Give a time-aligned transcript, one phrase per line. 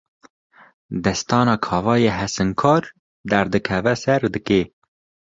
[1.07, 2.83] Destana Kawayê Hesinkar,
[3.29, 4.61] derdikeve ser dikê